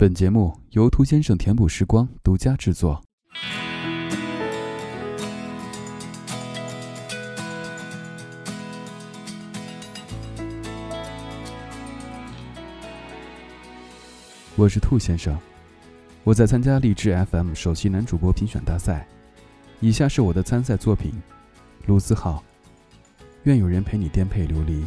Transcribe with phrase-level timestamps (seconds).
[0.00, 3.02] 本节目由兔先生填补时光独家制作。
[14.54, 15.36] 我是兔先生，
[16.22, 19.04] 我在参加励志 FM 首席男主播评选大赛。
[19.80, 21.10] 以下是我的参赛作品：
[21.86, 22.44] 卢思浩。
[23.42, 24.86] 愿有人陪你颠沛流离。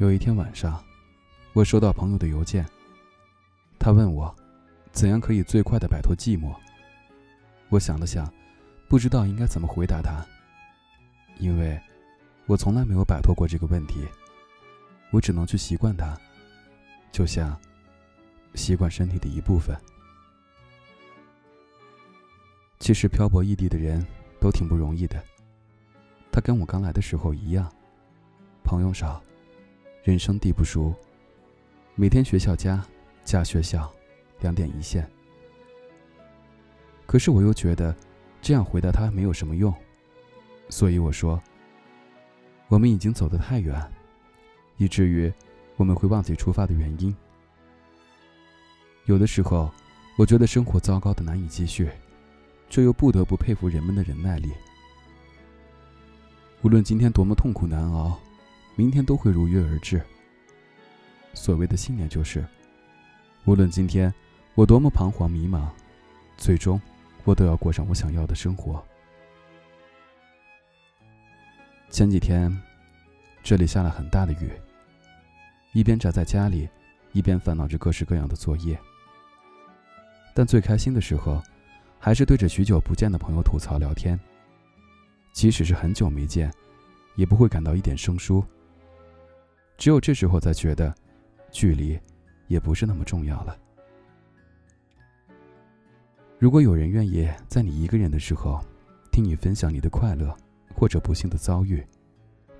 [0.00, 0.82] 有一天晚上，
[1.52, 2.64] 我收到朋友的邮件。
[3.78, 4.34] 他问我，
[4.92, 6.56] 怎样可以最快的摆脱寂寞？
[7.68, 8.26] 我想了想，
[8.88, 10.24] 不知道应该怎么回答他，
[11.38, 11.78] 因为，
[12.46, 14.08] 我从来没有摆脱过这个问题。
[15.10, 16.18] 我只能去习惯它，
[17.12, 17.54] 就像，
[18.54, 19.76] 习惯身体的一部分。
[22.78, 24.02] 其实漂泊异地的人
[24.40, 25.22] 都挺不容易的。
[26.32, 27.70] 他跟我刚来的时候一样，
[28.64, 29.22] 朋友少。
[30.02, 30.94] 人生地不熟，
[31.94, 32.82] 每天学校家，
[33.22, 33.92] 家学校，
[34.40, 35.06] 两点一线。
[37.04, 37.94] 可是我又觉得，
[38.40, 39.72] 这样回答他没有什么用，
[40.70, 41.38] 所以我说，
[42.68, 43.78] 我们已经走得太远，
[44.78, 45.30] 以至于
[45.76, 47.14] 我们会忘记出发的原因。
[49.04, 49.70] 有的时候，
[50.16, 51.90] 我觉得生活糟糕的难以继续，
[52.70, 54.50] 却又不得不佩服人们的忍耐力。
[56.62, 58.18] 无论今天多么痛苦难熬。
[58.76, 60.00] 明天都会如约而至。
[61.34, 62.44] 所谓的信念就是，
[63.44, 64.12] 无论今天
[64.54, 65.68] 我多么彷徨迷茫，
[66.36, 66.80] 最终
[67.24, 68.84] 我都要过上我想要的生活。
[71.90, 72.56] 前几天，
[73.42, 74.50] 这里下了很大的雨。
[75.72, 76.68] 一边宅在家里，
[77.12, 78.78] 一边烦恼着各式各样的作业。
[80.34, 81.42] 但最开心的时候，
[81.98, 84.18] 还是对着许久不见的朋友吐槽聊天。
[85.32, 86.52] 即使是很久没见，
[87.14, 88.44] 也不会感到一点生疏。
[89.80, 90.94] 只有这时候才觉得，
[91.50, 91.98] 距离
[92.48, 93.58] 也不是那么重要了。
[96.38, 98.62] 如果有人愿意在你一个人的时候，
[99.10, 100.36] 听你分享你的快乐
[100.74, 101.82] 或者不幸的遭遇，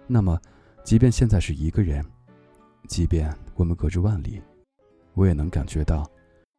[0.06, 0.40] 那么，
[0.82, 2.02] 即便现在是一个人，
[2.88, 4.40] 即便我们隔着万里，
[5.12, 6.10] 我也能感觉到，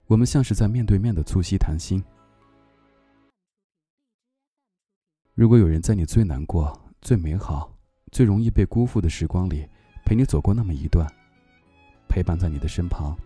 [0.06, 2.04] 我们像是在面对面的促膝谈心。
[5.34, 7.76] 如果有人在你最难过、最美好、
[8.12, 9.68] 最容易被辜负的时光里，
[10.12, 11.10] 陪你走过那么一段，
[12.10, 13.18] 陪伴在你的身旁。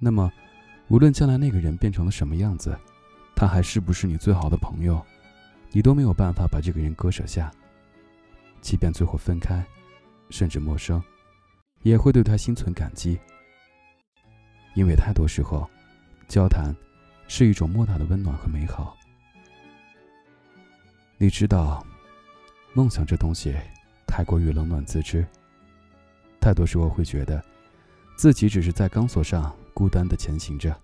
[0.00, 0.28] 那么，
[0.88, 2.76] 无论将来那个人变成了什么样子，
[3.36, 5.00] 他还是不是你最好的朋友，
[5.70, 7.48] 你都没有办法把这个人割舍下。
[8.60, 9.64] 即便最后分开，
[10.30, 11.00] 甚至陌生，
[11.82, 13.16] 也会对他心存感激。
[14.74, 15.70] 因为太多时候，
[16.26, 16.74] 交谈
[17.28, 18.96] 是一种莫大的温暖和美好。
[21.18, 21.86] 你知道，
[22.74, 23.54] 梦想这东西，
[24.08, 25.24] 太过于冷暖自知。
[26.42, 27.40] 太多时候会觉得，
[28.16, 30.76] 自己只是在钢索上孤单的前行着，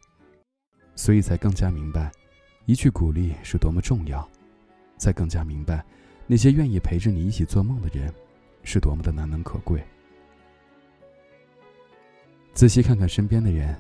[0.95, 2.13] 所以才更加明白，
[2.65, 4.27] 一句鼓励是多么重要，
[4.99, 5.85] 才更加明白，
[6.29, 8.15] 那些愿意陪着你一起做梦的人，
[8.63, 9.85] 是多么的难能可贵。
[12.55, 13.77] 仔细看看身边的人，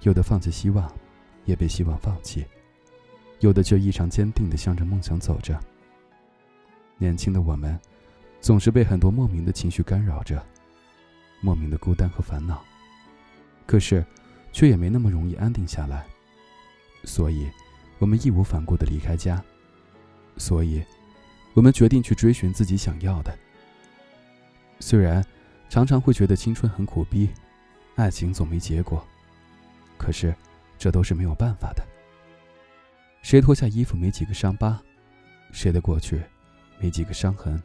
[0.00, 0.90] 有的放弃希望，
[1.44, 2.42] 也被希望放弃；
[3.40, 5.60] 有的却异常坚定的向着梦想走着。
[6.96, 7.78] 年轻的我们，
[8.40, 10.42] 总是被很多莫名的情绪干扰着。
[11.42, 12.62] 莫名的孤单和烦恼，
[13.66, 14.02] 可是，
[14.52, 16.06] 却也没那么容易安定下来。
[17.02, 17.50] 所以，
[17.98, 19.42] 我们义无反顾的离开家。
[20.38, 20.82] 所以，
[21.52, 23.36] 我们决定去追寻自己想要的。
[24.78, 25.22] 虽然，
[25.68, 27.28] 常常会觉得青春很苦逼，
[27.96, 29.04] 爱情总没结果，
[29.98, 30.32] 可是，
[30.78, 31.84] 这都是没有办法的。
[33.20, 34.80] 谁脱下衣服没几个伤疤？
[35.50, 36.22] 谁的过去，
[36.78, 37.60] 没几个伤痕？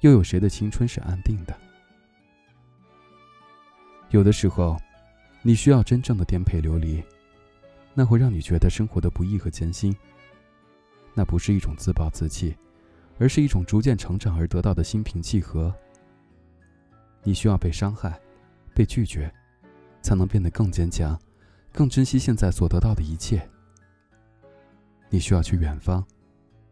[0.00, 1.58] 又有谁的青春是安定的？
[4.10, 4.76] 有的时候，
[5.40, 7.02] 你需要真正的颠沛流离，
[7.94, 9.96] 那会让你觉得生活的不易和艰辛。
[11.14, 12.56] 那不是一种自暴自弃，
[13.18, 15.72] 而是一种逐渐成长而得到的心平气和。
[17.22, 18.20] 你需要被伤害，
[18.74, 19.32] 被拒绝，
[20.02, 21.16] 才能变得更坚强，
[21.72, 23.48] 更珍惜现在所得到的一切。
[25.08, 26.04] 你需要去远方，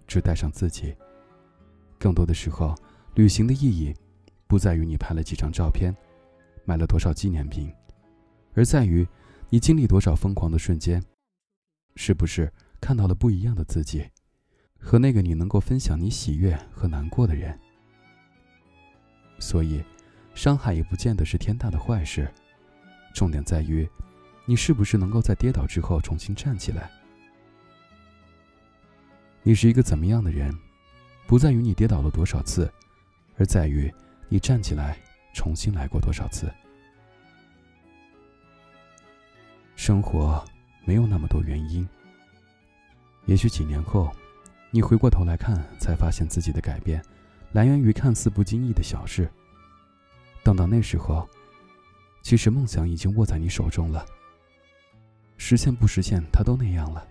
[0.08, 0.93] 只带上自己。
[1.99, 2.75] 更多的时候，
[3.14, 3.94] 旅行的意义，
[4.49, 5.94] 不在于你拍了几张照片，
[6.68, 7.72] 买了多少纪念品，
[8.52, 9.08] 而在于
[9.48, 11.02] 你经历多少疯狂的瞬间，
[11.96, 14.06] 是不是看到了不一样的自己，
[14.78, 17.58] 和那个你能够分享你喜悦和难过的人。
[19.38, 19.82] 所以，
[20.34, 22.30] 伤害也不见得是天大的坏事，
[23.14, 23.88] 重点在于，
[24.44, 26.90] 你是不是能够在跌倒之后重新站起来。
[29.42, 30.54] 你是一个怎么样的人，
[31.26, 32.70] 不在于你跌倒了多少次，
[33.38, 33.90] 而在于
[34.28, 34.98] 你站起来
[35.38, 36.52] 重新来过多少次。
[39.76, 40.44] 生活
[40.85, 41.88] 没有那么多原因，
[43.26, 44.11] 也许几年后，
[44.73, 47.00] 你回过头来看，才发现自己的改变，
[47.52, 49.31] 来源于看似不经意的小事。
[50.43, 51.25] 等到那时候，
[52.20, 54.05] 其实梦想已经握在你手中了。
[55.37, 57.06] 实现不实现，它都那样了，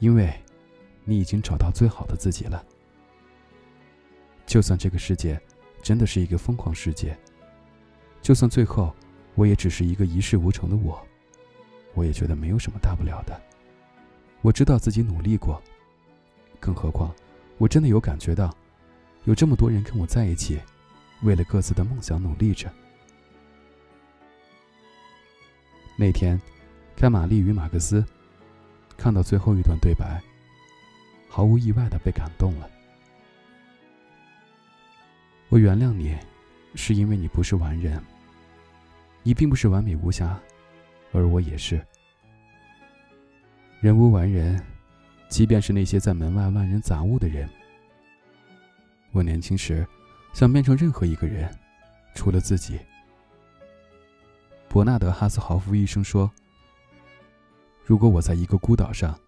[0.00, 0.34] 因为。
[1.08, 2.66] 你已经找到最好的自己了。
[4.44, 5.40] 就算这个世界
[5.86, 7.16] 真的是一个疯狂世界，
[8.20, 8.92] 就算最后
[9.36, 11.00] 我也只是一个一事无成的我，
[11.94, 13.40] 我也觉得没有什么大不了的。
[14.42, 15.62] 我知道自己努力过，
[16.58, 17.14] 更何况
[17.56, 18.52] 我真的有感觉到，
[19.26, 20.58] 有这么多人跟我在一起，
[21.22, 22.68] 为了各自的梦想努力着。
[25.96, 26.36] 那天，
[26.96, 28.00] 看《玛丽与马克思》，
[28.96, 30.20] 看到最后一段对白。
[31.28, 32.68] 毫无意外的被感动了。
[35.56, 36.14] 我原谅你，
[36.74, 37.98] 是因为你不是完人。
[39.22, 40.38] 你并不是完美无瑕，
[41.12, 41.80] 而我也是。
[43.80, 44.62] 人无完人，
[45.30, 47.48] 即便是那些在门外乱扔杂物的人。
[49.12, 49.86] 我年轻时，
[50.34, 51.50] 想变成任何一个人，
[52.14, 52.78] 除了自己。
[54.68, 56.30] 伯纳德·哈斯豪夫医生说
[57.82, 59.18] ：“如果我在一个孤岛上。”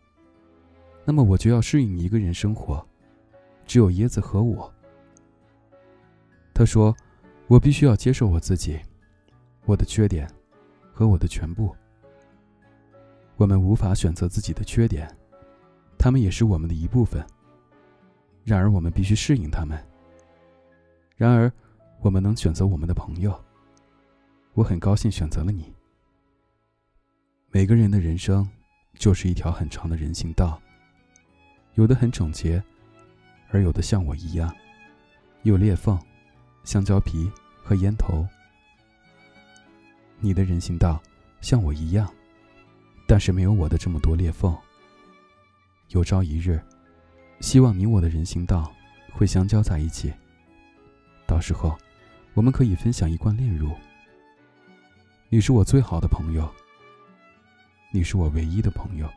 [1.06, 2.86] 那么我就要适应一个人生活，
[3.66, 4.70] 只有椰子和我。
[6.58, 6.92] 他说
[7.46, 8.80] ：“我必须要接受我自己，
[9.64, 10.28] 我的缺点，
[10.92, 11.72] 和我的全部。
[13.36, 15.08] 我们无法选择自己的缺点，
[15.96, 17.24] 他们也是我们的一部分。
[18.42, 19.78] 然而我们必须适应他们。
[21.16, 21.48] 然而，
[22.00, 23.32] 我们能选择我们的朋友。
[24.54, 25.72] 我很高兴选择了你。
[27.52, 28.44] 每个人的人生，
[28.94, 30.60] 就是一条很长的人行道。”
[31.76, 32.60] 有的很整洁，
[33.52, 34.52] 而有的像我一样，
[35.44, 35.96] 有裂缝、
[36.68, 37.32] 香蕉皮
[37.64, 38.28] 和烟头。
[40.20, 41.02] 你的人行道
[41.40, 42.12] 像我一样，
[43.06, 44.54] 但是没有我的这么多裂缝。
[45.88, 46.62] 有朝一日，
[47.40, 48.70] 希望你我的人行道
[49.14, 50.12] 会相交在一起。
[51.26, 51.74] 到时候，
[52.34, 53.74] 我们可以分享一罐炼乳。
[55.30, 56.46] 你是我最好的朋友，
[57.90, 59.08] 你是我唯一的朋友。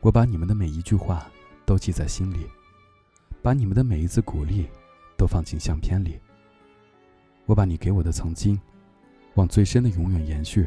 [0.00, 1.26] 我把你们的每一句话
[1.64, 2.46] 都记在心里，
[3.44, 4.66] 把你们的每一次鼓励
[5.18, 6.18] 都放进相片里。
[7.44, 8.58] 我把你给我的曾经，
[9.34, 10.66] 往最深的永远延续。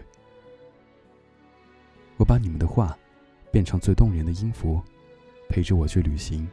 [2.18, 2.96] 我把你们的话
[3.52, 4.80] 变成最动人的音符，
[5.50, 6.48] 陪着我去旅行。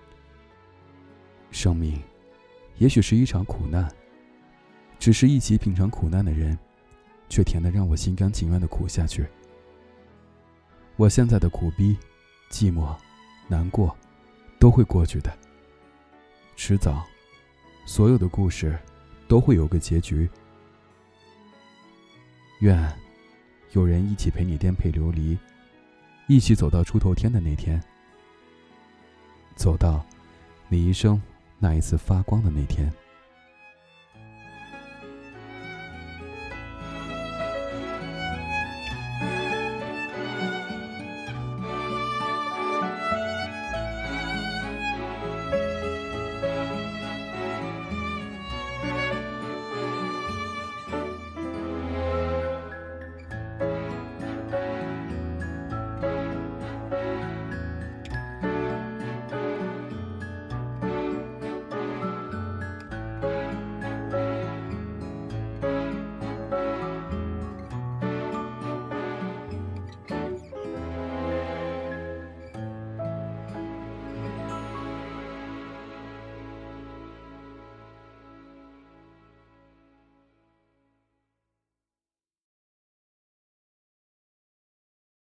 [1.51, 2.03] 生命，
[2.79, 3.87] 也许是一场苦难，
[4.99, 6.59] 只是一起品尝苦难的人，
[7.29, 9.27] 却甜得让我心甘情愿的苦下去。
[10.97, 11.95] 我现在的苦逼。
[12.51, 12.95] 寂寞、
[13.49, 13.95] 难过，
[14.61, 15.37] 都会过去的。
[16.57, 17.05] 迟早，
[17.85, 18.79] 所有的故事
[19.29, 20.29] 都会有个结局。
[22.61, 22.91] 愿
[23.73, 25.37] 有人一起陪你颠沛流离，
[26.29, 27.83] 一起走到出头天的那天，
[29.57, 30.05] 走到
[30.69, 31.21] 你一生
[31.59, 32.91] 那一次发光的那天。